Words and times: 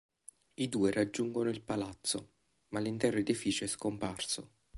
I 0.55 0.67
due 0.67 0.89
raggiungono 0.89 1.51
il 1.51 1.61
palazzo, 1.61 2.31
ma 2.69 2.79
l'intero 2.79 3.19
edificio 3.19 3.65
è 3.65 3.67
scomparso. 3.67 4.49